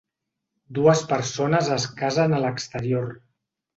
Dues 0.77 1.03
persones 1.11 1.69
es 1.77 1.85
casen 2.01 2.35
a 2.39 2.41
l'exterior. 2.47 3.09